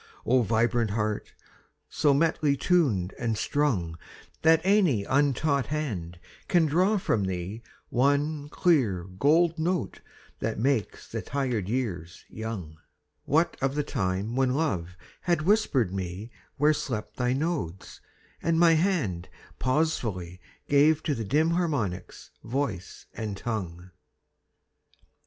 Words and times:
O 0.25 0.41
vibrant 0.41 0.89
heart! 0.89 1.33
so 1.87 2.11
metely 2.11 2.57
tuned 2.59 3.13
and 3.19 3.37
strung 3.37 3.99
That 4.41 4.59
any 4.63 5.03
untaught 5.03 5.67
hand 5.67 6.17
can 6.47 6.65
draw 6.65 6.97
from 6.97 7.25
thee 7.25 7.61
One 7.89 8.49
clear 8.49 9.03
gold 9.03 9.59
note 9.59 10.01
that 10.39 10.57
makes 10.57 11.07
the 11.07 11.21
tired 11.21 11.69
years 11.69 12.25
young 12.29 12.79
What 13.25 13.55
of 13.61 13.75
the 13.75 13.83
time 13.83 14.35
when 14.35 14.55
Love 14.55 14.97
had 15.21 15.43
whispered 15.43 15.93
me 15.93 16.31
Where 16.57 16.73
slept 16.73 17.17
thy 17.17 17.33
nodes, 17.33 18.01
and 18.41 18.59
my 18.59 18.73
hand 18.73 19.29
pausefully 19.59 20.41
Gave 20.67 21.03
to 21.03 21.13
the 21.13 21.23
dim 21.23 21.51
harmonics 21.51 22.31
voice 22.43 23.05
and 23.13 23.37
tongue? 23.37 23.91